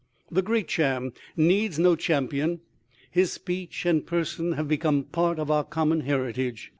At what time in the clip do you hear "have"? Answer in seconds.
4.53-4.67